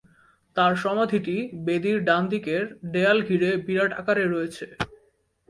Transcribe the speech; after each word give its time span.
তার 0.55 0.73
সমাধিটি 0.75 1.35
বেদির 1.65 1.97
ডানদিকের 2.03 2.63
দেয়াল 2.93 3.17
ঘিরে 3.21 3.49
বিরাট 3.65 3.91
আকারে 3.93 4.25
রয়েছে। 4.25 4.65